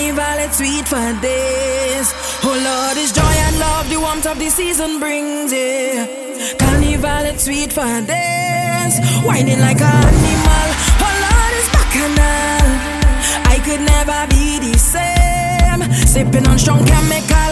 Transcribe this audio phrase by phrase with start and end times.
[0.00, 2.12] carnival, it's sweet for days.
[2.42, 6.06] Oh Lord, it's joy and love the warmth of the season brings, yeah.
[6.58, 8.94] Carnival, it's sweet for days.
[9.24, 10.68] Whining like an animal,
[11.04, 12.66] oh Lord, it's bacchanal.
[13.52, 15.82] I could never be the same.
[16.06, 17.50] Sipping on strong chemical.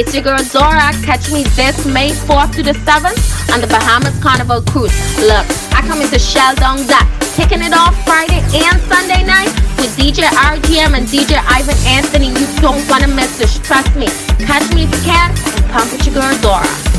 [0.00, 0.96] It's your girl Zora.
[1.04, 4.96] Catch me this May 4th to the 7th on the Bahamas Carnival Cruise.
[5.20, 5.44] Look,
[5.76, 7.04] I come into Sheldon Dock,
[7.36, 12.28] kicking it off Friday and Sunday night with DJ RGM and DJ Ivan Anthony.
[12.28, 13.58] You don't want to miss this.
[13.58, 14.06] Trust me.
[14.40, 16.89] Catch me if you can and pump with your girl Zora.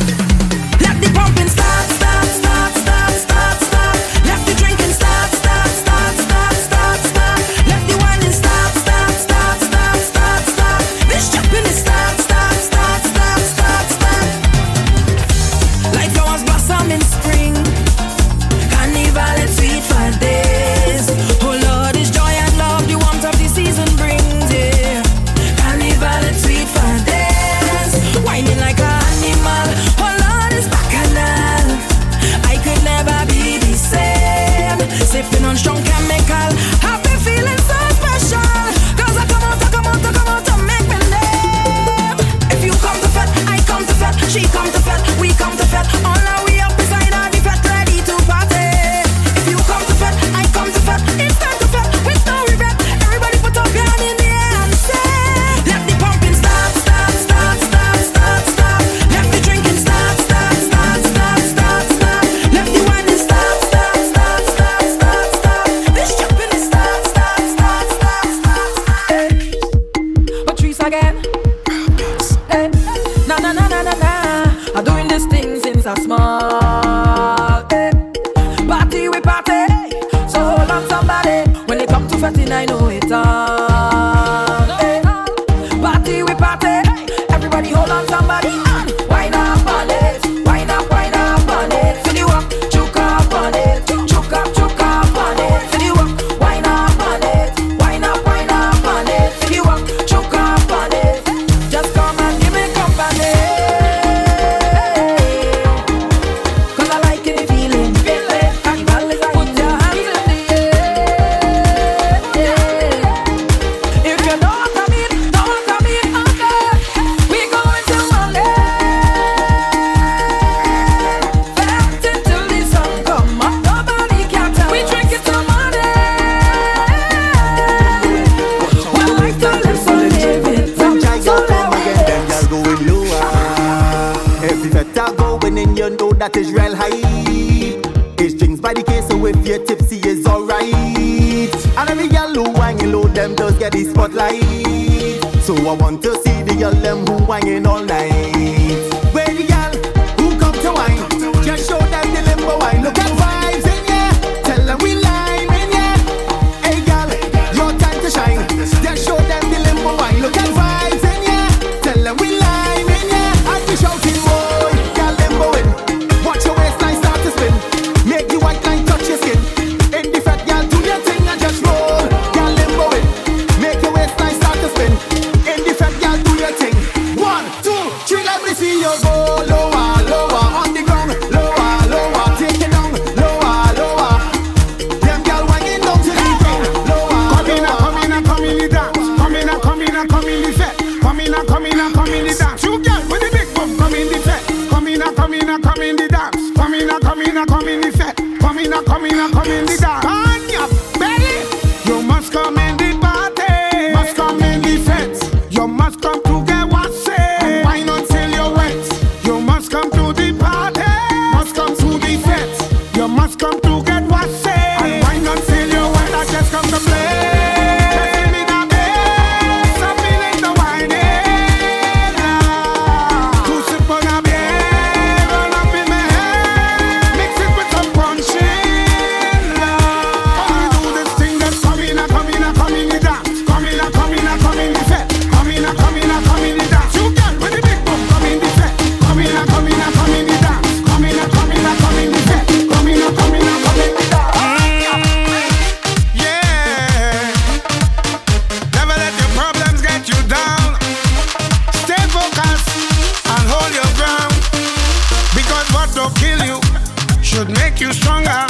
[257.41, 258.45] should make you stronger.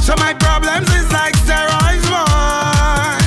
[0.00, 3.20] So my problems is like steroids, boy.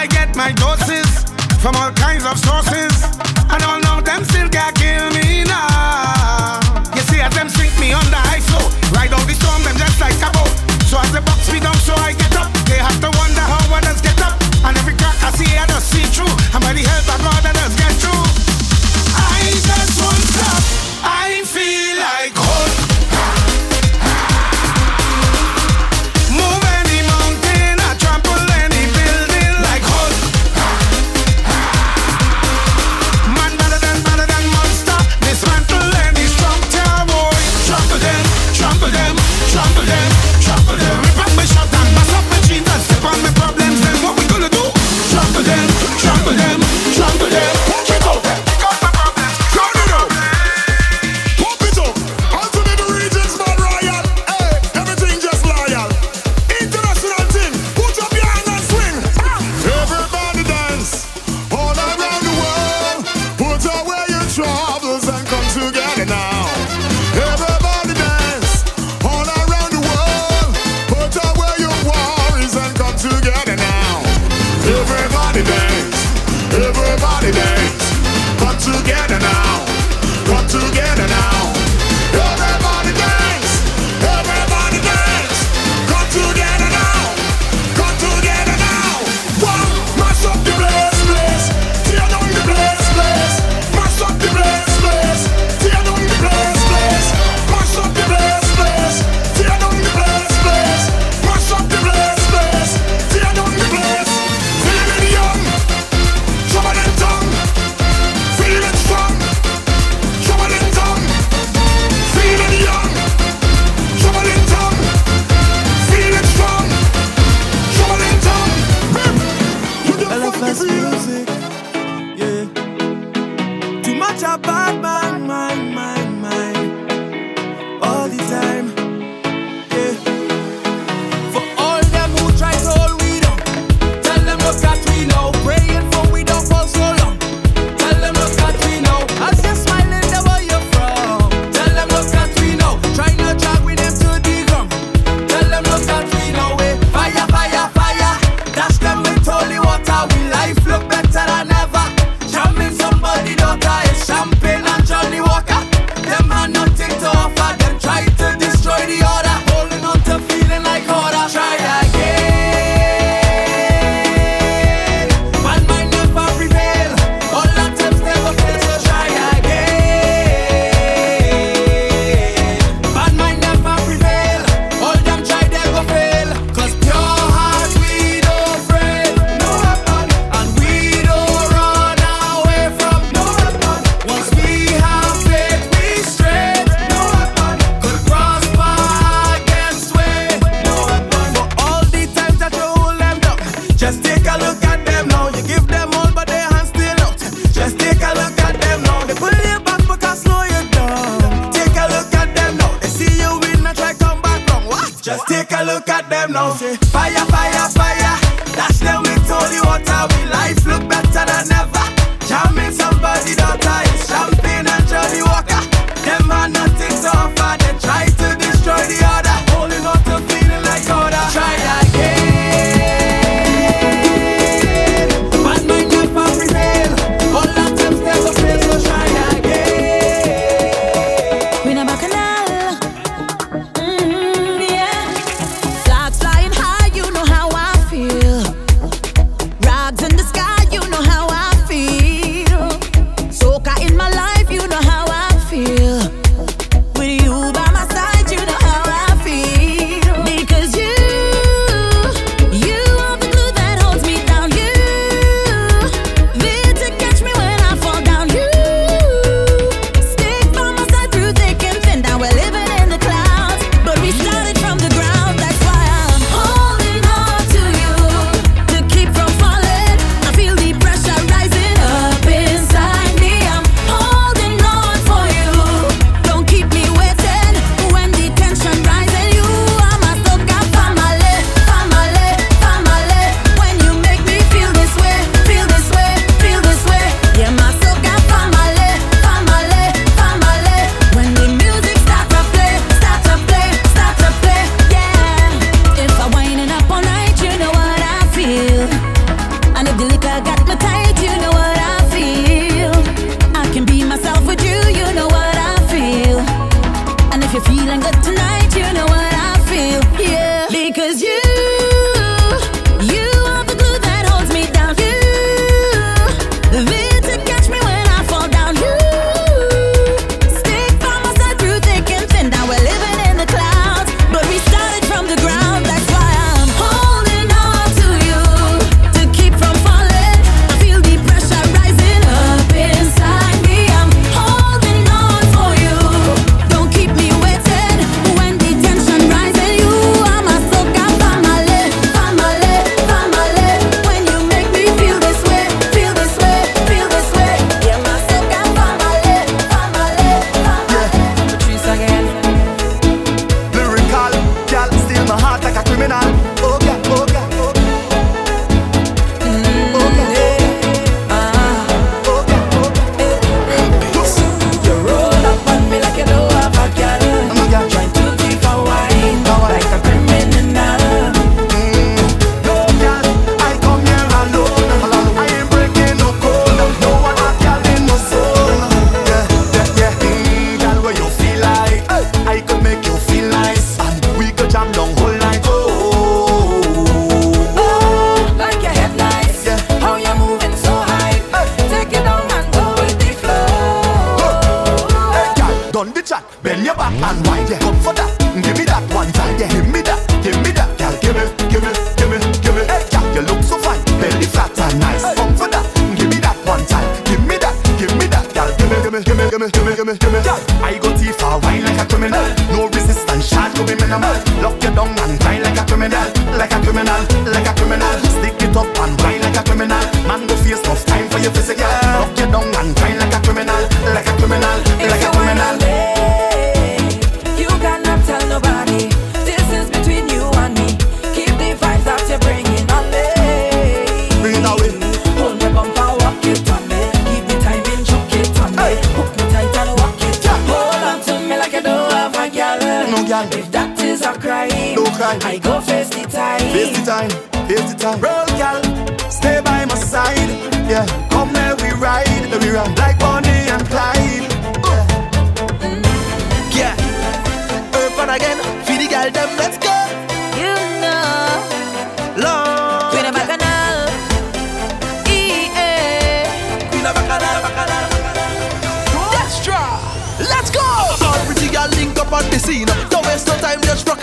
[0.00, 1.24] I get my doses
[1.60, 2.77] from all kinds of sources.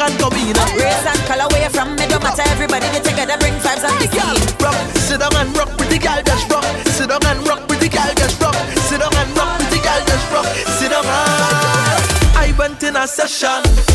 [0.06, 2.44] and in, Race and color where from me don't matter.
[2.54, 4.78] Everybody get together bring vibes and hey, girl, rock.
[4.96, 6.66] Sit down and rock with the girl just rock.
[6.88, 8.56] Sit down and rock with the girl just rock.
[8.86, 10.46] Sit down and rock with the girl just rock.
[10.78, 11.06] Sit down.
[11.06, 12.38] And...
[12.38, 13.95] I went in a session.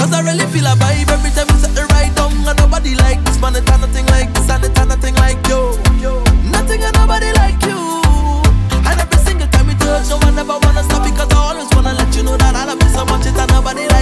[0.07, 2.31] Cause I really feel a vibe every time you set the right down.
[2.31, 5.75] And nobody like this man, it's nothing like this, and it's nothing like you.
[6.47, 7.75] Nothing and nobody like you.
[8.87, 11.91] And every single time you touch, no one ever wanna stop because I always wanna
[11.91, 13.96] let you know that I love you so much, it's nobody like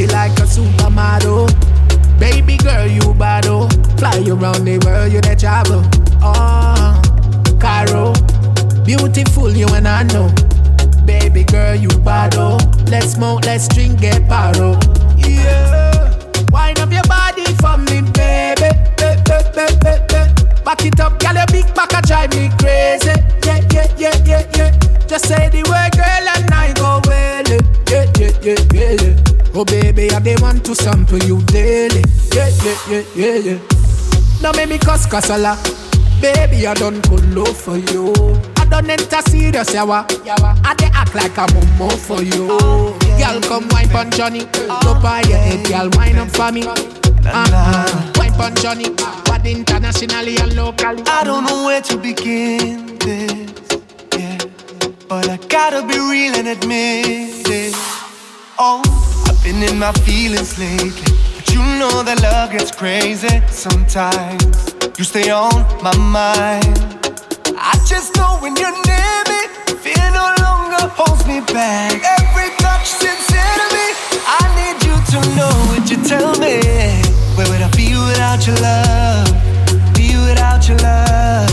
[0.00, 1.48] cocky like a supermodel.
[2.18, 3.68] Baby girl, you battle.
[3.70, 3.96] Oh.
[3.96, 5.82] Fly around the world, you the travel.
[6.22, 7.00] Oh,
[7.58, 8.12] Cairo,
[8.84, 10.28] beautiful, you and I know.
[11.04, 12.58] Baby girl, you battle.
[12.60, 12.84] Oh.
[12.90, 14.76] Let's smoke, let's drink, get paro.
[15.16, 16.12] Yeah,
[16.50, 18.70] wind up your body for me, baby.
[20.64, 23.12] Back it up, girl, your big pack, drive me crazy.
[23.44, 24.78] Yeah, yeah, yeah, yeah, yeah.
[25.06, 27.44] Just say the word, girl, and I go well.
[27.88, 29.29] Yeah, yeah, yeah, yeah, yeah.
[29.52, 32.04] Oh baby, I they want to sample you daily.
[32.32, 33.58] Yeah, yeah, yeah, yeah, yeah.
[34.40, 35.56] Now make me cuss casala.
[36.22, 38.12] Baby, I done good love for you.
[38.56, 40.06] I done enter serious yawa.
[40.64, 42.46] I they act like I'm a mumbo for you.
[42.50, 43.32] Oh, yeah.
[43.32, 44.44] Girl, come wine pon Johnny.
[44.84, 46.62] Go buy your head, girl, wine up for me.
[46.66, 48.12] Uh-uh.
[48.16, 48.90] Wine pon Johnny.
[49.24, 51.02] But internationally and locally.
[51.06, 53.50] I don't know where to begin this.
[54.16, 54.38] Yeah.
[55.08, 57.74] But I gotta be real and admit it.
[58.62, 59.09] Oh
[59.42, 60.90] been in my feelings lately.
[61.34, 64.76] But you know that love gets crazy sometimes.
[64.98, 66.76] You stay on my mind.
[67.56, 69.40] I just know when you're near me,
[69.80, 72.04] fear no longer holds me back.
[72.20, 73.88] Every touch sincerely.
[74.28, 75.52] I need you to know.
[75.72, 76.60] Would you tell me
[77.32, 79.32] where would I be without your love?
[79.96, 81.48] Be without your love.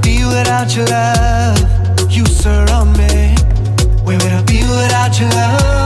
[0.00, 1.58] Be without your love.
[2.08, 3.34] You surround me.
[4.06, 5.85] Where would I be without your love?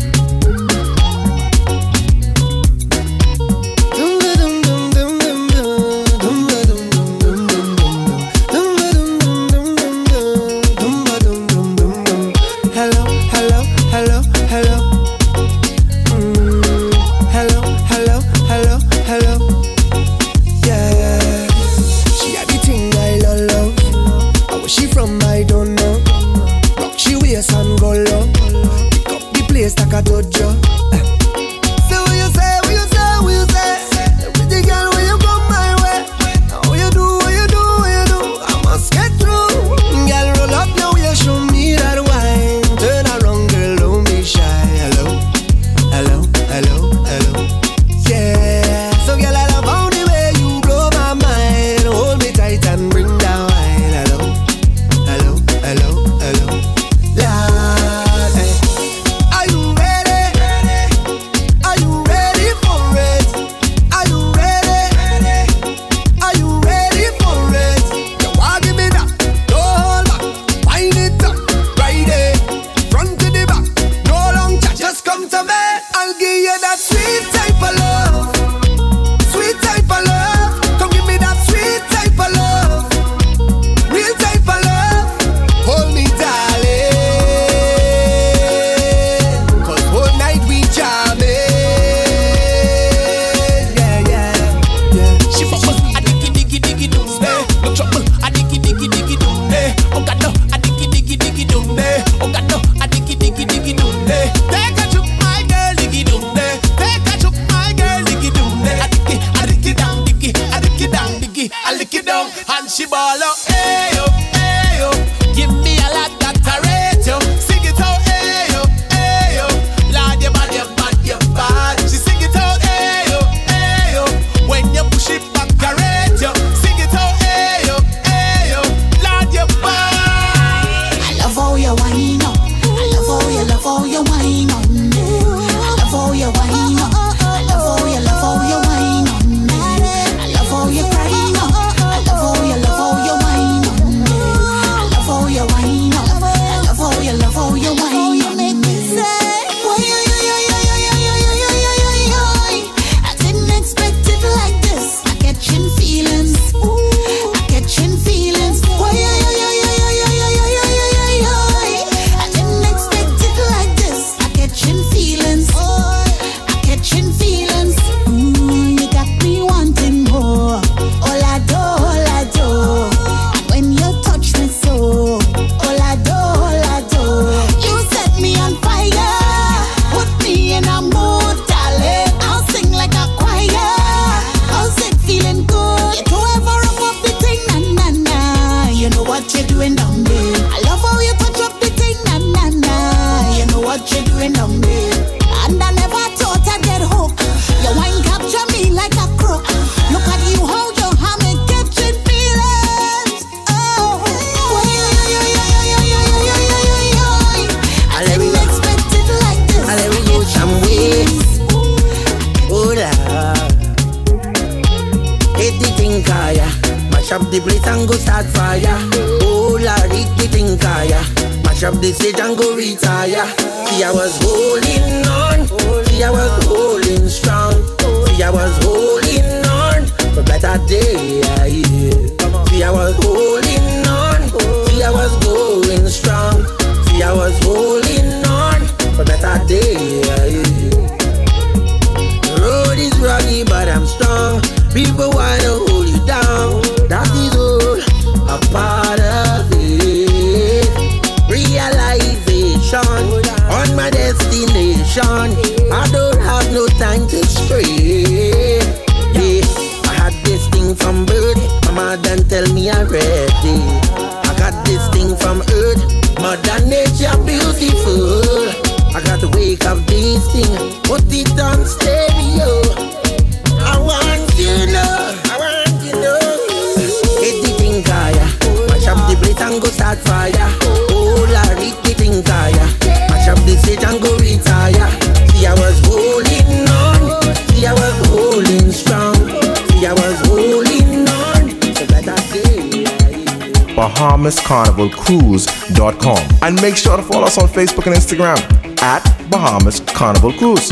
[294.51, 296.39] BahamasCarnivalCruise.com.
[296.41, 298.37] And make sure to follow us on Facebook and Instagram
[298.81, 300.71] at Bahamas Carnival Cruise.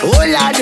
[0.00, 0.52] Hola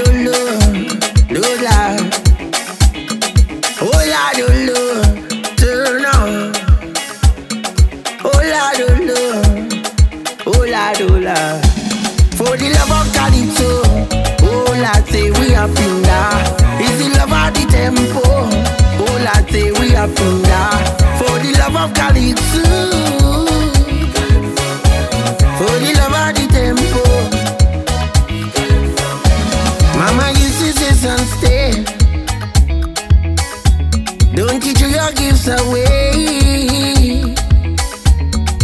[34.96, 37.34] Your gifts away.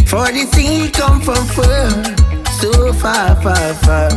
[0.09, 1.91] For the thing come from far,
[2.59, 4.09] so far, far, far.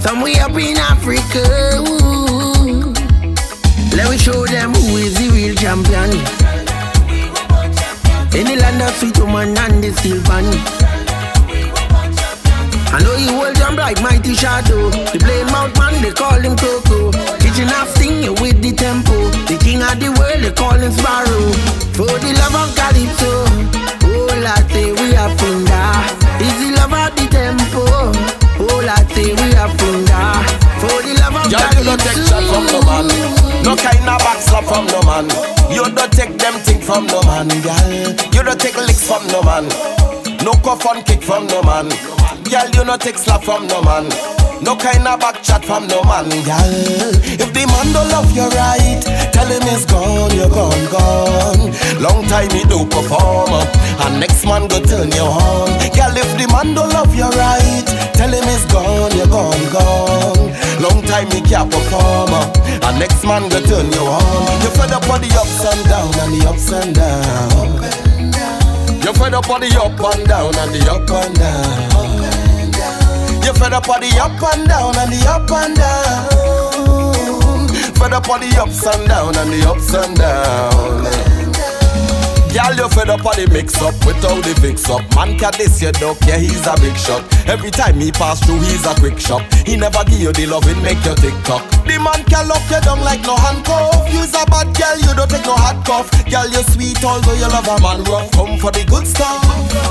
[0.00, 1.42] Somewhere up in Africa.
[1.82, 2.94] Ooh.
[3.96, 6.10] Let me show them who is the real champion.
[8.38, 10.93] In the land of sweet woman and the bunny.
[12.94, 14.86] I know you hold jump like mighty shadow.
[15.10, 17.10] The plain mouth man, they call him Coco.
[17.42, 19.34] Kitchen half sing you with the tempo.
[19.50, 21.50] The king of the world, they call him Sparrow.
[21.98, 23.50] For the love of Calypso,
[24.14, 25.26] oh latte, we are.
[26.38, 27.82] Is the love of the tempo,
[28.62, 30.46] oh latte, we are funda.
[30.78, 33.10] For the love of Girl, you don't take shot from no man.
[33.66, 35.26] No kind of back slap from no man.
[35.66, 37.90] You don't take them thing from no man, girl.
[38.30, 39.66] You don't take licks from no man.
[40.46, 41.90] No cuff and kick from no man.
[42.44, 44.08] Girl, you no take slap from no man.
[44.62, 46.74] No kind of back chat from no man, girl.
[47.24, 49.00] If the man don't love you right,
[49.32, 51.72] tell him he's gone, you're gone, gone.
[52.00, 55.72] Long time he do perform, and next man go turn you on.
[55.96, 60.52] Girl, if the man don't love you right, tell him he's gone, you're gone, gone.
[60.80, 62.32] Long time he can't perform,
[62.84, 64.62] and next man go turn you on.
[64.62, 67.82] You fed up on the ups and down and the ups and down.
[69.02, 72.03] You fed up on the up and down and the up and down.
[73.44, 77.68] You fed up on the up and down and the up and down.
[77.94, 81.33] Fed up on the ups and down and the ups and down.
[82.54, 85.02] Girl, you fed up on the mix up with all the fix up.
[85.18, 86.14] Man, can this your duck?
[86.22, 87.26] Yeah, he's a big shot.
[87.50, 89.42] Every time he pass through, he's a quick shot.
[89.66, 91.66] He never give you the love, it make you tick tock.
[91.82, 94.06] The man can lock you down like no handcuff.
[94.06, 96.06] You's a bad girl, you don't take no hard cuff.
[96.30, 98.30] Girl, you sweet, although you love a man rough.
[98.30, 99.42] Come for the good stuff.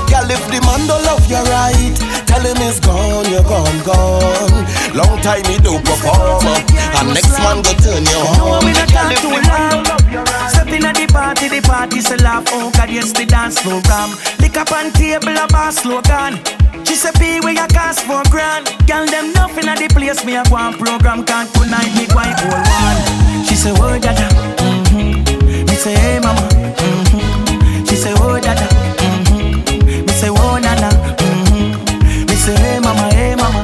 [0.08, 1.92] Girl, if the man don't love you right,
[2.24, 4.64] tell him he's gone, you're gone, gone.
[4.96, 8.64] Long time he do perform, and next man go turn you on.
[8.88, 10.03] Girl, if the man
[10.44, 10.50] long.
[10.52, 12.44] Stepping at the party, the party say laugh.
[12.52, 14.10] Oh God, yes, the dance program.
[14.40, 16.40] Lick up on table, a bar slogan.
[16.84, 20.24] She say, "Be where you cast for grand." Girl, them nothing at the place.
[20.24, 21.24] Me a go on program.
[21.24, 23.00] Can't tonight me go and hold one.
[23.46, 24.28] She say, "Oh dada."
[24.60, 25.66] Mm-hmm.
[25.68, 26.44] Me say, "Hey mama."
[26.84, 27.84] Mm-hmm.
[27.86, 28.66] She say, "Oh dada."
[29.00, 30.06] Mm-hmm.
[30.06, 30.90] Me say, "Oh nana."
[31.24, 32.26] Mm-hmm.
[32.28, 33.62] Me say, "Hey mama, hey mama."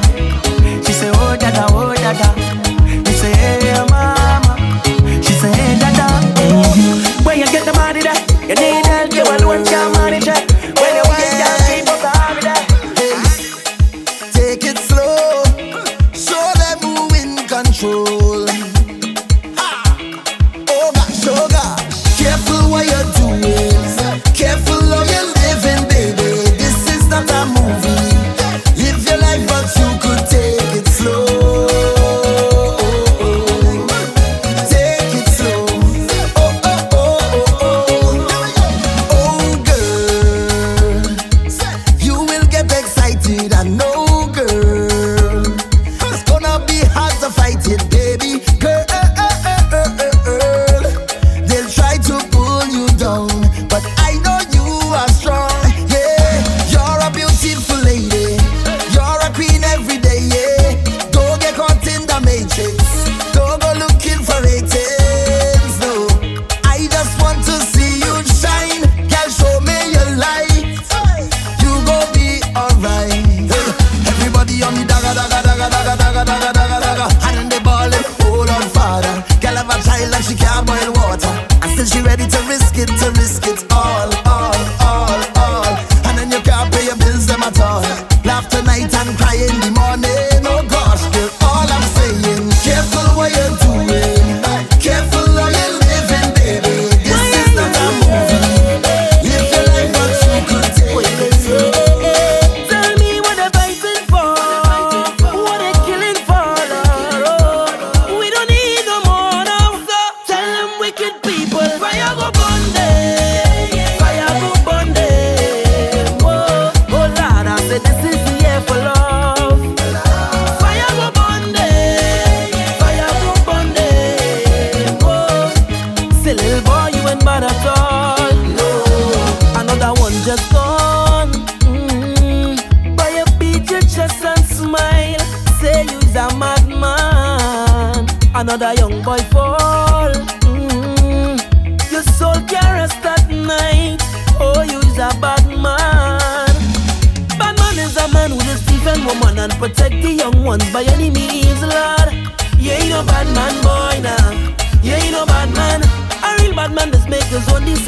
[0.85, 2.40] She say, "Oh dada, oh dada."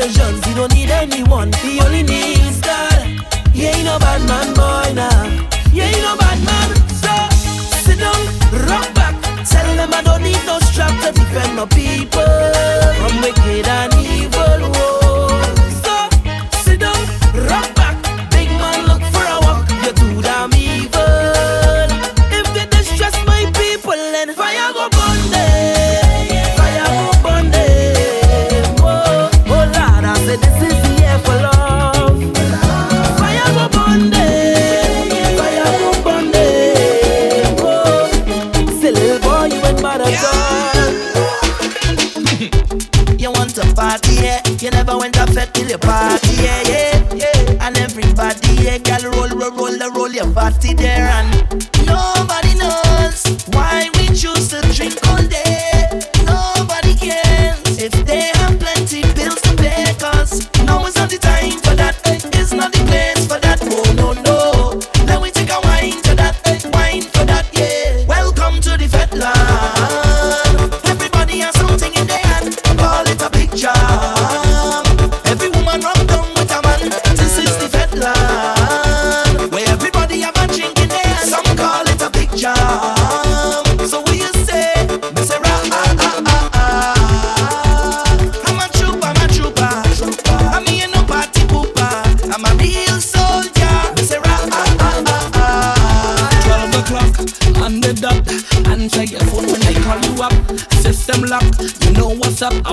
[0.04, 0.46] possessions.
[0.46, 1.52] He don't need anyone.
[1.54, 3.04] He only needs God.
[3.54, 5.24] He ain't no bad man, boy, Nah,
[5.72, 6.70] He ain't no bad man.
[7.02, 7.14] So
[7.86, 8.22] sit down,
[8.68, 9.16] rock back.
[9.46, 11.66] Tell them I don't need no strap to defend my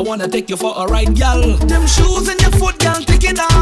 [0.01, 1.43] I wanna take you for a ride, gal.
[1.43, 3.60] Them shoes in your foot, gal, take it down.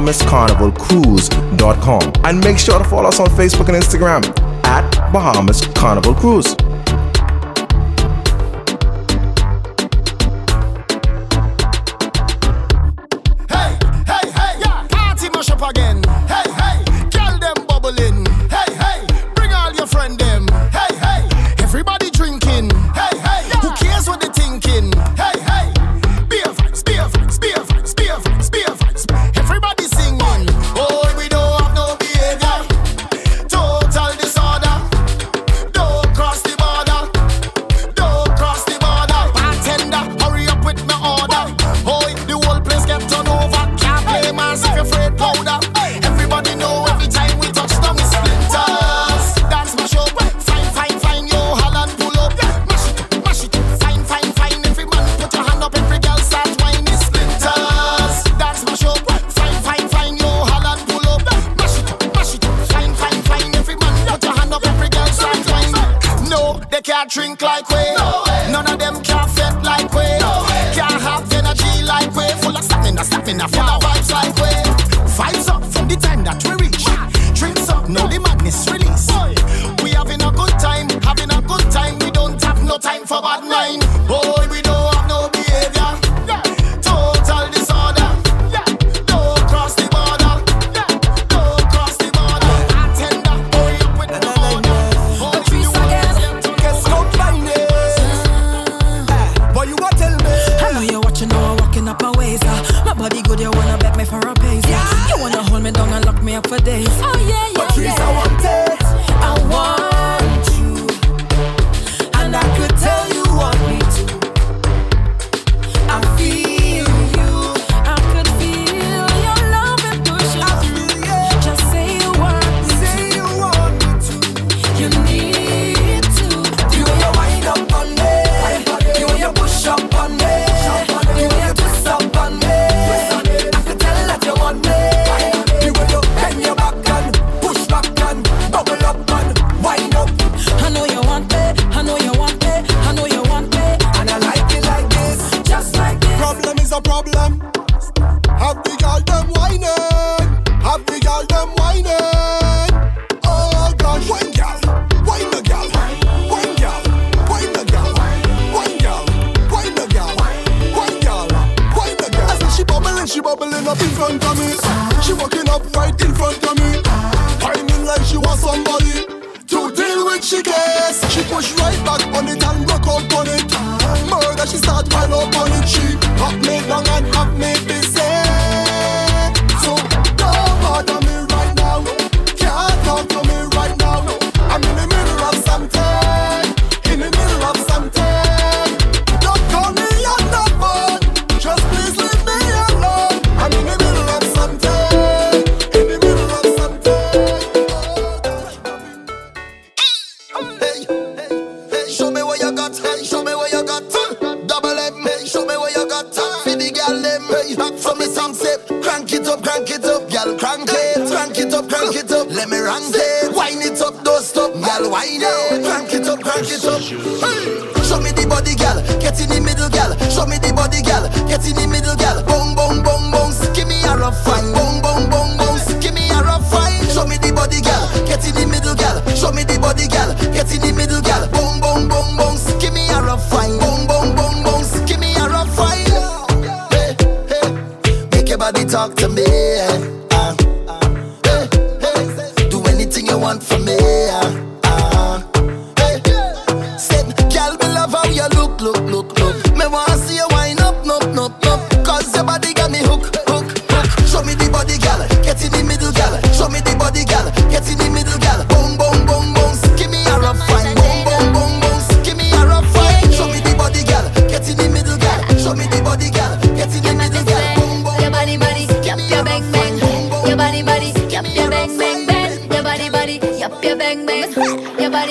[0.00, 2.12] bahamascarnivalcruise.com.
[2.24, 4.24] And make sure to follow us on Facebook and Instagram
[4.64, 6.56] at Bahamas Carnival Cruise.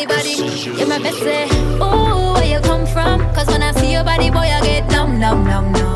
[0.06, 0.80] body, body.
[0.80, 1.48] You my bestie.
[1.82, 3.20] Oh, where you come from?
[3.34, 5.89] Cause when I see your body, boy, I get numb, numb, numb, numb.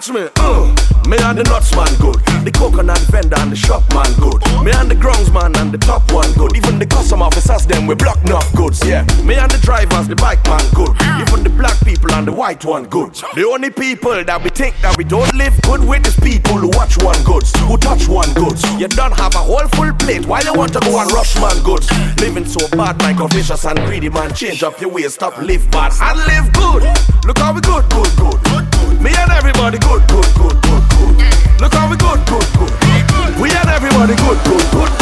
[0.00, 0.28] Watch me.
[0.36, 0.64] Uh.
[1.04, 2.16] Me and the nuts man good.
[2.40, 4.40] The coconut vendor and the shop man good.
[4.64, 6.56] Me and the grounds man and the top one good.
[6.56, 8.80] Even the custom officers them we block enough goods.
[8.80, 9.04] Yeah.
[9.28, 10.96] Me and the drivers, the bike man good.
[11.20, 13.12] Even the black people and the white one good.
[13.36, 16.72] The only people that we think that we don't live good with is people who
[16.80, 18.64] watch one goods, who touch one goods.
[18.80, 20.24] You don't have a whole full plate.
[20.24, 21.92] Why you want to go and rush man goods?
[22.16, 24.32] Living so bad, like a vicious and greedy man.
[24.32, 26.88] Change up your ways, stop live bad and live good.
[27.28, 28.69] Look how we good, good, good.
[29.00, 31.60] Me and everybody good, good, good, good, good.
[31.60, 33.40] Look how we good, good, good.
[33.40, 34.99] We and everybody good, good, good.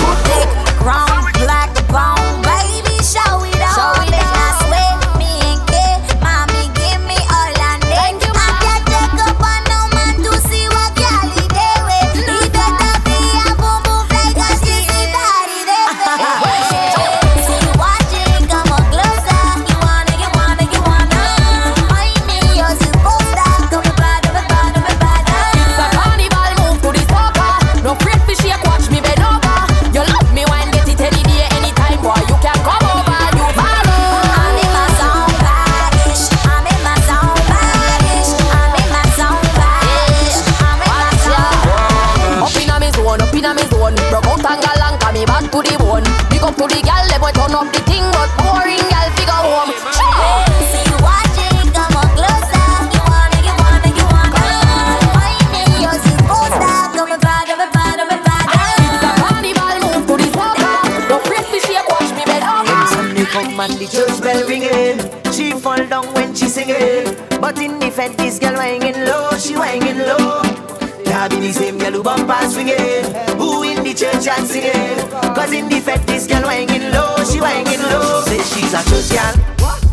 [72.09, 73.04] Bumper swinging,
[73.36, 74.96] who in the church and singing.
[75.36, 78.22] Cause in the fed, this girl whining low, she whining low.
[78.24, 79.34] Say she's a church girl.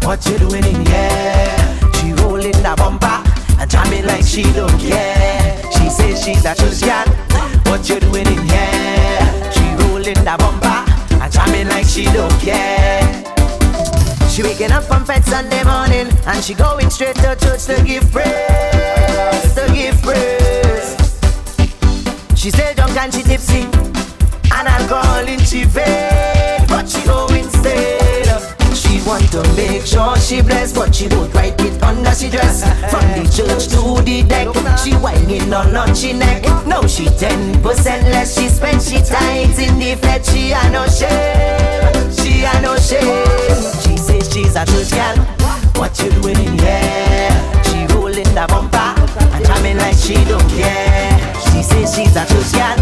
[0.07, 1.59] What you doing in here?
[1.99, 3.19] She rolling the bumper
[3.59, 5.59] and jamming like she don't care.
[5.75, 7.07] She says she's a church girl.
[7.67, 9.51] What you doing in here?
[9.51, 10.79] She rolling the bumper
[11.19, 13.03] and jamming like she don't care.
[14.29, 18.09] She waking up from bed Sunday morning and she going straight to church to give
[18.11, 20.44] praise, to give praise.
[22.45, 28.43] She still drunk and she tipsy and alcohol in she vein, but she straight up.
[28.75, 32.61] She want to make sure she blessed, but she won't write it under she dress.
[32.91, 36.43] From the church to the deck, she whining on on she neck.
[36.67, 38.37] No, she ten percent less.
[38.37, 40.23] She spend she tight in the fed.
[40.23, 43.25] She a no shame, she a no shame.
[43.81, 45.17] She says she's a church girl.
[45.81, 47.63] What you doing in here?
[47.63, 48.93] She rolling the bumper
[49.33, 51.14] and jamming like she don't care.
[51.55, 52.77] She says she's a girl.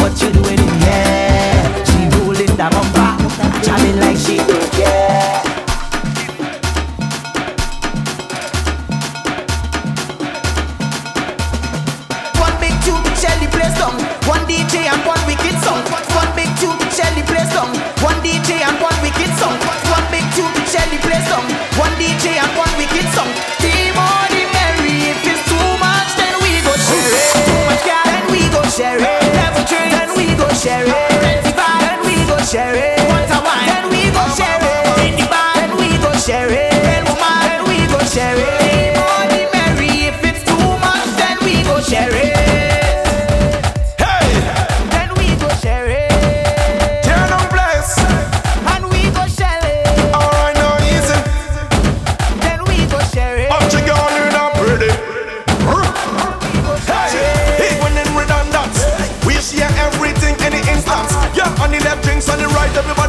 [0.00, 1.84] What you doing in here?
[1.84, 3.12] She rolling the bumper
[3.60, 5.44] jamming like she don't care.
[12.40, 13.92] One big tune, shell the place down.
[14.24, 15.84] One DJ and one wicked song.
[16.16, 17.68] One big tune, shell the place down.
[18.00, 19.60] One DJ and one wicked song.
[19.92, 21.44] One big tune, shell the place down.
[21.76, 23.55] One DJ and one wicked song.
[30.66, 31.44] share it.
[31.54, 32.98] Then we go share it.
[32.98, 34.96] Then we go share it.
[34.98, 36.72] Then we go share it.
[36.82, 38.96] Then we go share it.
[38.98, 42.35] Money merry if it's too much, then we go share it.
[62.66, 63.05] right, everybody.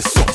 [0.00, 0.29] me so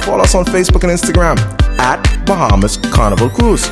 [0.00, 1.38] follow us on Facebook and Instagram
[1.78, 3.70] at Bahamas Carnival Cruise.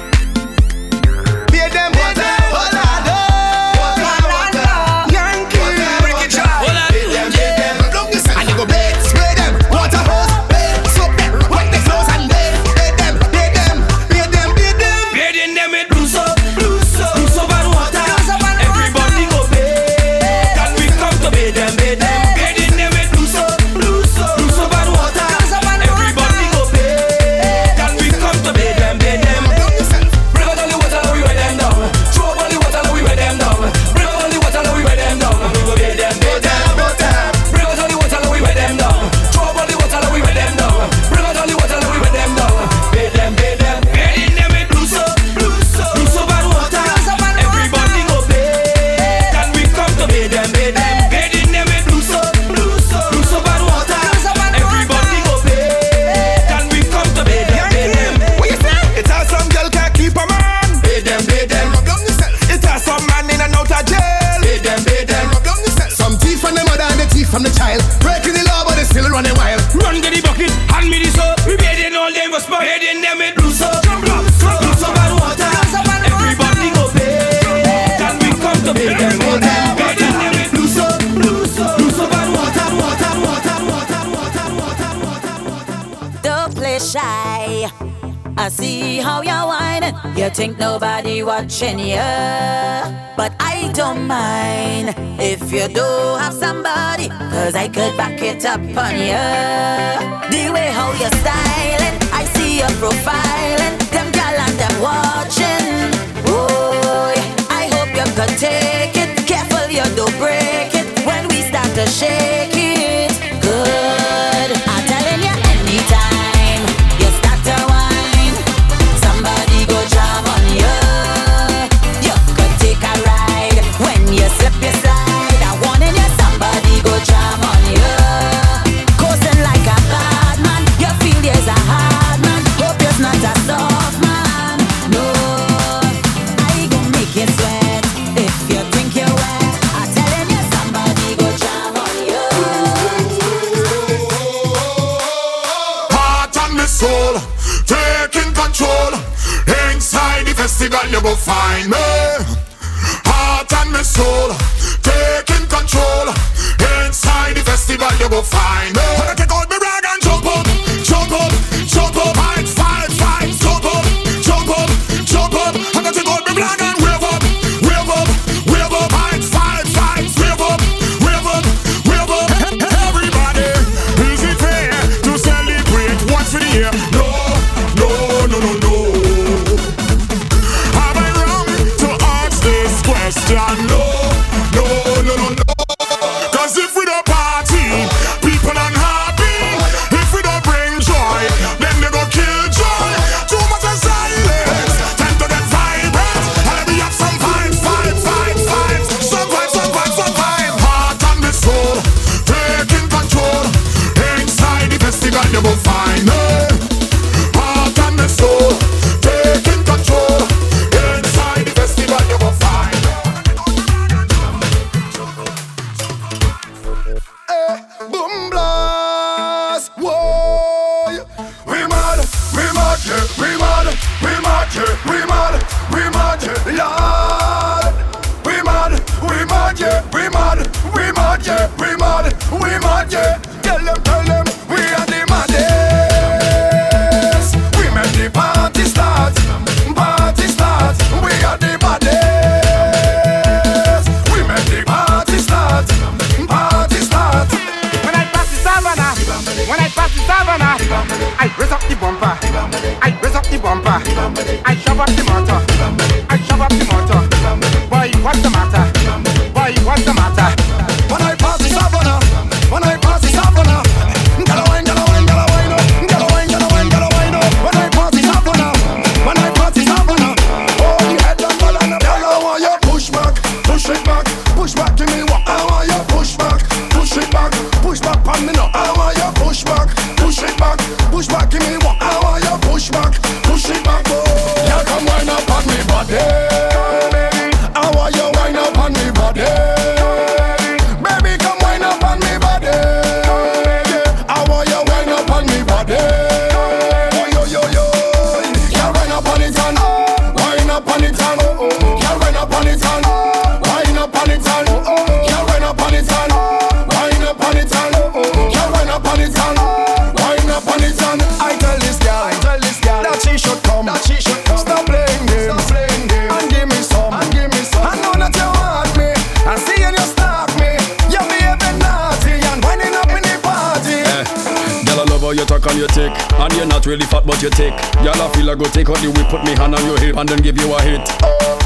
[326.69, 327.57] really fat, but you take.
[327.81, 328.93] Y'all I feel I go take out you.
[328.93, 330.85] We put me hand on your hip and then give you a hit.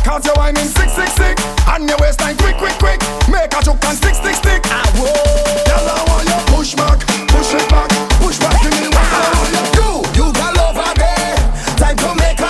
[0.03, 1.39] Count your wine in six, six, six,
[1.71, 2.99] and your waistline quick, quick, quick.
[3.31, 4.61] Make a choke and stick, stick, stick.
[4.67, 5.15] Ah, whoa.
[5.71, 6.99] Y'all I want your push back,
[7.31, 8.59] push it back, push back.
[8.67, 10.03] to me what you.
[10.19, 11.39] You got love again.
[11.79, 12.42] Time to make.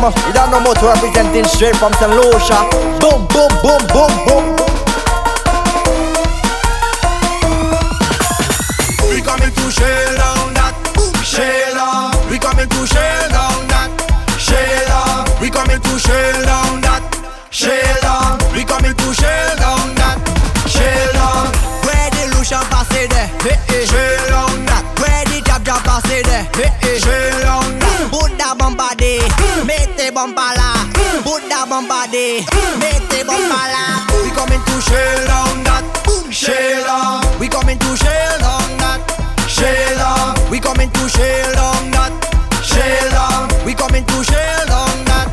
[0.00, 0.12] them.
[0.26, 2.10] You don't know more to representing straight from St.
[2.10, 2.58] Lucia.
[3.00, 4.53] Boom, boom, boom, boom, boom.
[32.14, 32.46] body.
[32.46, 32.80] Mm.
[32.80, 33.48] Vete mm.
[33.50, 33.84] pa' la.
[34.22, 35.84] We coming to shell down that.
[36.30, 37.38] Shell down.
[37.40, 39.00] We coming to shell down that.
[39.48, 40.50] Shell down.
[40.50, 42.12] We coming to shell down that.
[42.62, 43.48] Shell down.
[43.66, 45.28] We coming to shell down that.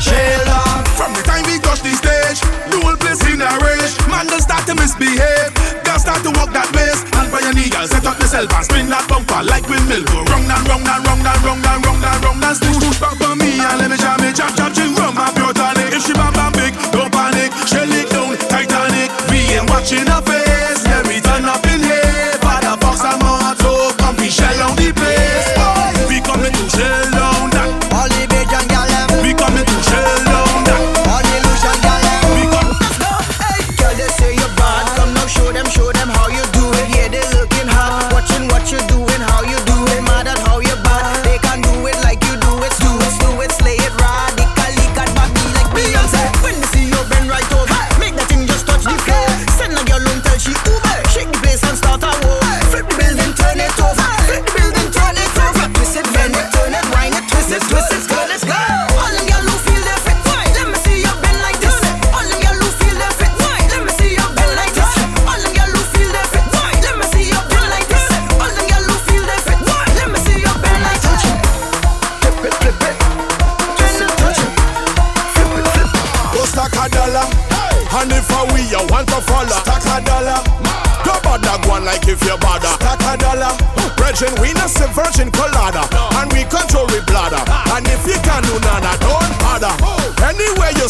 [0.00, 0.84] Shell down.
[0.98, 3.94] From the time we touch the stage, the whole place in a rage.
[4.08, 5.52] Man, don't start to misbehave.
[5.84, 7.00] girl start to walk that ways.
[7.16, 7.30] And
[7.70, 10.04] girl, set up yourself and spin that bumper like windmill.
[10.04, 11.05] Go round and round and round.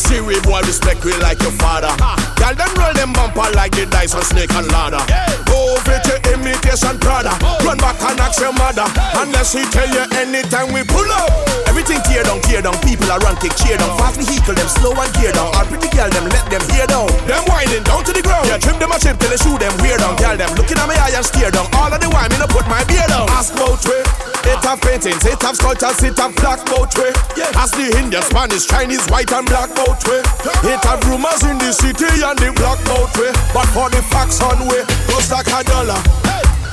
[0.07, 1.91] We boy, respect we like your father.
[2.39, 5.03] Girl, them roll them bumper like the dice on snake and ladder.
[5.51, 7.35] Go over to imitation Prada.
[7.67, 8.87] Run back and ask your mother.
[9.19, 11.31] Unless he tell you anytime we pull up.
[11.67, 12.79] Everything tear down, tear down.
[12.87, 13.93] People are run, kick, cheer down.
[13.99, 15.51] Fast vehicle, them slow and gear down.
[15.53, 17.11] All pretty girl, them let them hear down.
[17.27, 18.47] Them winding down to the ground.
[18.47, 20.17] Yeah, trim them a chip till they shoot them weird down.
[20.17, 21.67] Girl, them looking at me eye and steer down.
[21.77, 23.29] All of the wine, me no put my beard down.
[23.31, 24.36] Ask about way.
[24.47, 27.13] It have paintings, it have sculptures, it have black boat way.
[27.59, 30.23] As the Indian, Spanish, Chinese, white and black boat way.
[30.63, 33.35] It have rumors in the city and the black boat way.
[33.53, 35.99] But for the facts on way, go stack a dollar.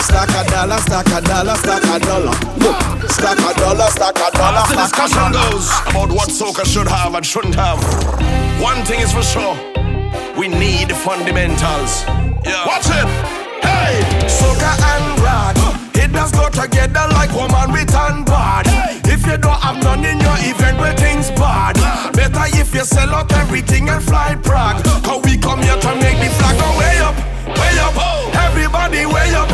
[0.06, 2.34] Stack a dollar, stack a dollar, stack a dollar.
[3.10, 4.62] Stack a dollar, stack a dollar.
[4.62, 7.82] As the discussion goes about what soca should have and shouldn't have,
[8.62, 9.56] one thing is for sure:
[10.38, 12.06] we need the fundamentals.
[12.68, 13.08] Watch it.
[13.64, 15.13] Hey, Soca and
[16.24, 18.66] does go together like woman with and bad.
[19.06, 21.76] If you don't have none in your event where things bad,
[22.14, 24.84] better if you sell out everything and fly Prague.
[25.04, 27.16] Cause we come here to make the flag go way up,
[27.60, 27.96] way up.
[28.48, 29.50] Everybody way up,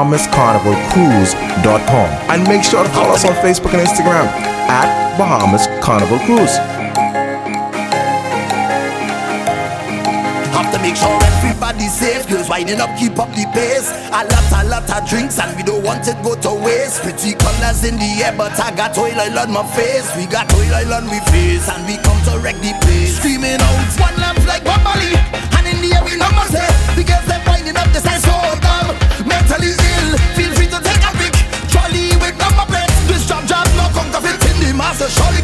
[0.00, 2.08] BahamasCarnivalCruise.com.
[2.32, 4.24] And make sure to follow us on Facebook and Instagram
[4.72, 6.56] at Bahamas Carnival Cruise.
[10.56, 12.26] Have to make sure everybody's safe.
[12.28, 13.90] Girls winding up, keep up the pace.
[14.08, 17.02] A lot, a lot of drinks, and we don't want it go to waste.
[17.02, 20.08] Pretty colors in the air, but I got oil oil on my face.
[20.16, 23.18] We got oil oil on we face, and we come to wreck the place.
[23.20, 25.12] Screaming out, one lamp like Bobali,
[25.90, 28.00] the girls winding up the.
[29.26, 31.34] Mentally ill, feel free to take a pic.
[32.20, 33.16] With number in the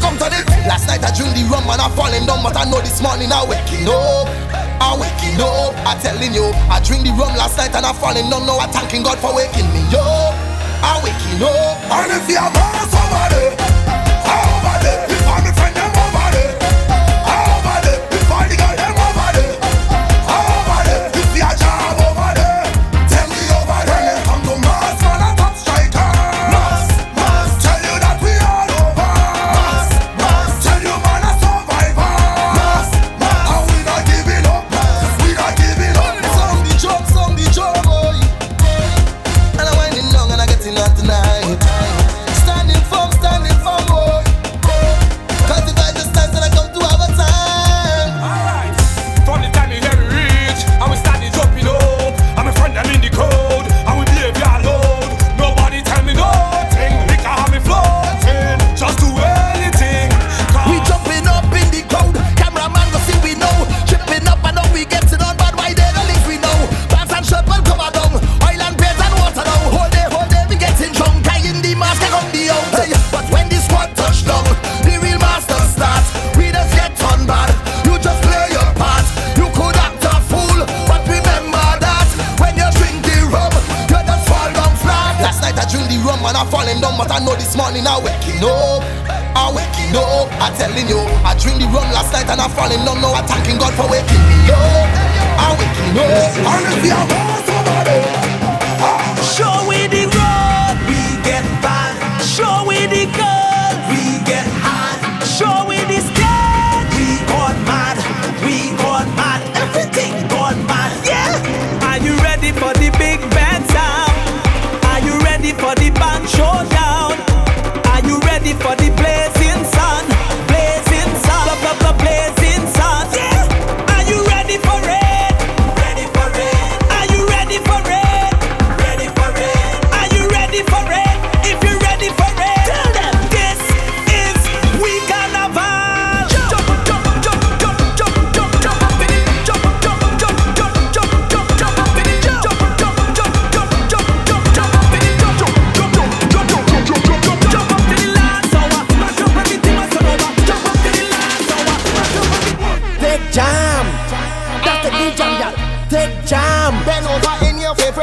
[0.00, 0.26] come to.
[0.68, 3.32] Last night I drink the rum and I falling down, but I know this morning
[3.32, 4.28] I waking up.
[4.80, 5.74] I waking up.
[5.86, 8.46] I telling you, I drink the rum last night and I falling down.
[8.46, 10.34] Now I thanking God for waking me up.
[10.82, 11.78] I waking up.
[11.90, 13.75] And if you have somebody,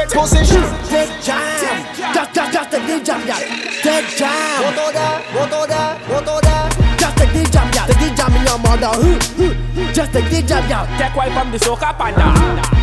[0.08, 0.62] dead position.
[0.90, 1.84] Dead jam.
[2.14, 3.40] Just, just, just the ninja jam.
[3.82, 4.62] Dead jam.
[4.62, 6.54] Motoda, motoda, motoda.
[6.98, 7.86] Just the ninja jam.
[7.88, 8.92] The jam in your mother.
[9.92, 10.86] Just the ninja jam.
[10.98, 12.26] Take away from the soca panda.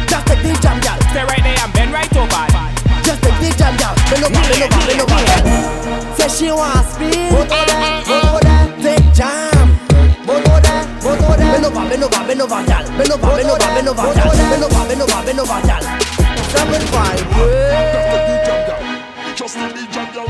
[0.07, 0.98] Just the ninja jam.
[1.11, 2.45] Stay right there and bend right over.
[3.03, 3.95] Just the ninja jam.
[4.10, 5.22] Bend over, bend over, bend over.
[6.15, 7.31] Say she want speed.
[7.31, 8.81] Motoda, motoda.
[8.81, 9.77] Dead jam.
[11.52, 12.84] Bend over, bend over, bend over, gal.
[12.98, 14.31] Bend over, bend over, bend over, gal.
[14.31, 16.00] Bend over, bend over, bend over, girl.
[16.51, 17.19] Jumping five.
[19.35, 20.27] Just take the jam, girl.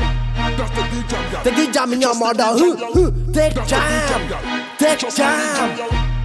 [0.56, 1.42] Just take the jam, girl.
[1.42, 2.48] Take the jam in your mother.
[2.56, 3.10] Who, who?
[3.32, 3.82] Take jam.
[4.78, 5.76] Take jam.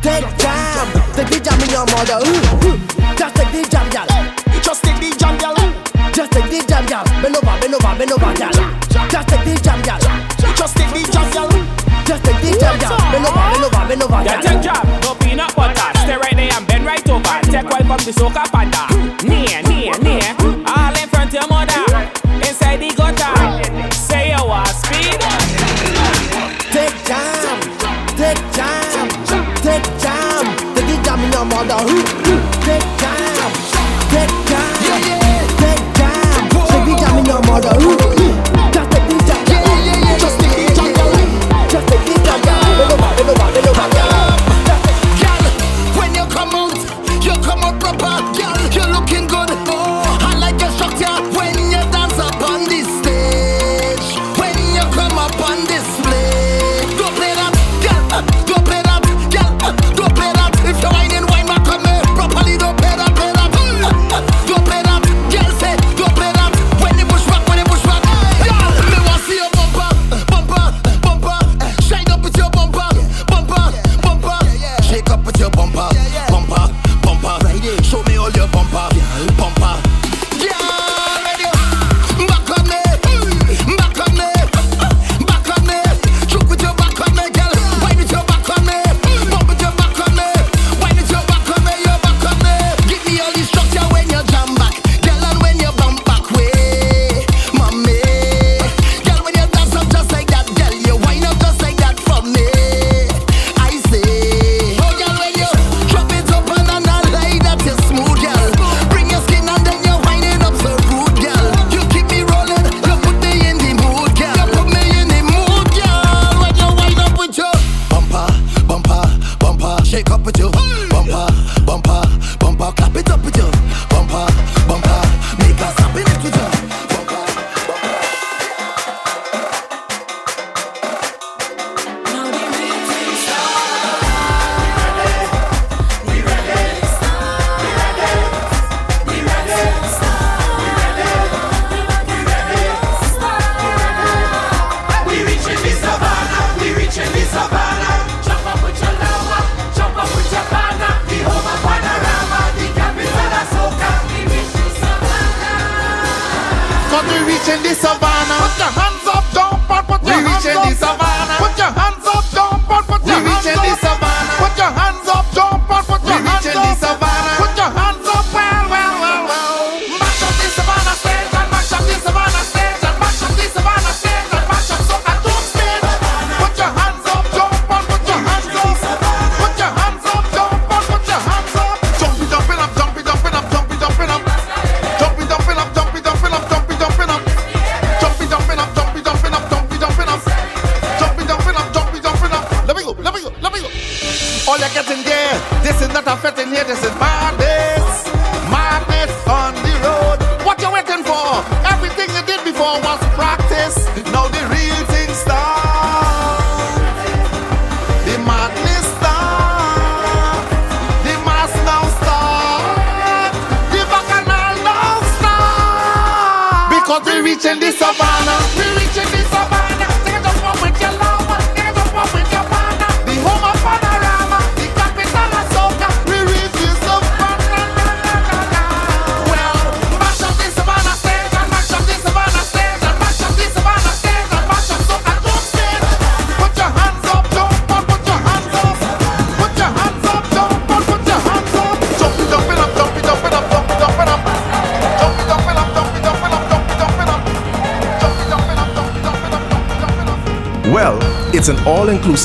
[0.02, 0.88] Take jam.
[1.14, 2.20] Take the jam in your mother.
[2.24, 2.72] Who, who?
[3.18, 4.08] Just take the jam, girl.
[4.62, 5.56] Just take the jam, girl.
[6.14, 7.04] Just take the jam, girl.
[7.22, 8.54] Bend over, bend over, bend over, girl.
[9.10, 10.00] Just take the jam, girl.
[10.56, 11.50] Just take the jam, girl.
[12.06, 12.98] Just take the jam, girl.
[13.12, 14.86] Bend over, bend over, bend over, take jam.
[15.02, 15.90] No peanut butter.
[16.06, 17.38] Stay right there and bend right over.
[17.50, 19.17] Take one from the soca panda.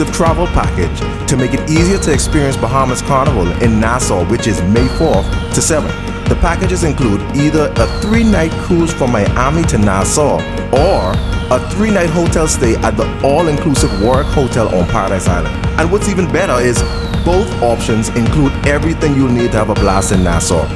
[0.03, 4.61] exclusive travel package to make it easier to experience Bahamas Carnival in Nassau, which is
[4.63, 6.29] May 4th to 7th.
[6.29, 10.37] The packages include either a three night cruise from Miami to Nassau
[10.73, 11.13] or
[11.55, 15.55] a three night hotel stay at the all inclusive Warwick Hotel on Paradise Island.
[15.79, 16.79] And what's even better is
[17.25, 20.67] both options include everything you'll need to have a blast in Nassau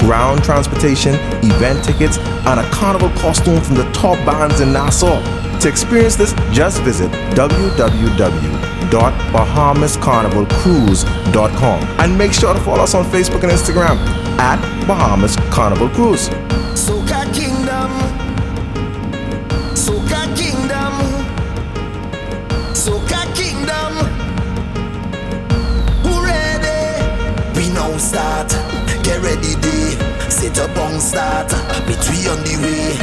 [0.00, 5.20] ground transportation, event tickets, and a carnival costume from the top bands in Nassau.
[5.60, 8.55] To experience this, just visit www
[8.90, 13.96] www.bahamascarnivalcruise.com and make sure to follow us on Facebook and Instagram
[14.38, 16.28] at Bahamas Carnival Cruise.
[16.74, 17.90] Soca Kingdom.
[19.74, 20.92] Soca Kingdom.
[22.74, 23.92] Soca Kingdom.
[26.02, 27.02] Who ready?
[27.56, 28.48] We now start.
[29.02, 30.15] Get ready, day.
[30.56, 31.52] Up on start.
[31.84, 32.96] Between on the way.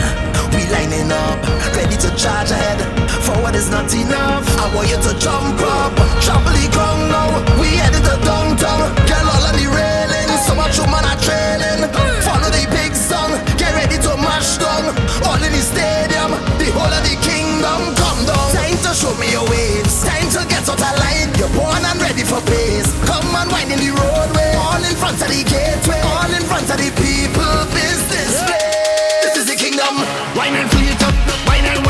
[0.58, 1.38] We lining up.
[1.78, 2.82] Ready to charge ahead.
[3.22, 4.42] Forward is not enough.
[4.58, 5.94] I want you to jump up.
[6.18, 6.66] Trample the
[7.14, 7.30] now.
[7.62, 8.90] We headed to downtown.
[9.06, 10.30] Girl all on the railing.
[10.42, 11.86] So much woman are trailing.
[12.26, 13.38] Follow the big song.
[13.54, 14.90] Get ready to mash down.
[15.22, 16.34] All in the stadium.
[16.58, 18.50] The whole of the kingdom come down.
[18.50, 20.02] Time to show me your waves.
[20.02, 21.30] Time to get out of line.
[21.38, 22.90] You're born and ready for pace.
[23.06, 24.58] Come and wind in the roadway.
[24.58, 26.02] All in front of the gateway.
[26.02, 26.93] All in front of the
[27.34, 27.66] people.
[27.74, 29.24] Business place.
[29.24, 29.96] This is the kingdom.
[30.36, 31.14] Wine and free it up.
[31.48, 31.84] Wine and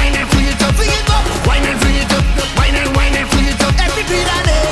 [1.82, 2.24] free it up.
[2.96, 3.74] Wine and free it up.
[3.80, 4.63] Every beat and